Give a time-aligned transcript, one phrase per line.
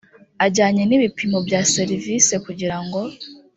[0.45, 2.99] ajyanye n ibipimo bya serivisi kugirango